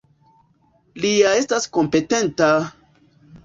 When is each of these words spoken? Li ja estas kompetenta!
Li 1.03 1.11
ja 1.11 1.35
estas 1.43 1.69
kompetenta! 1.79 2.51